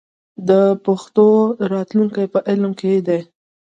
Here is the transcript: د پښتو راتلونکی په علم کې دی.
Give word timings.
د 0.49 0.51
پښتو 0.85 1.27
راتلونکی 1.73 2.25
په 2.33 2.39
علم 2.49 2.71
کې 2.79 2.91
دی. 3.07 3.19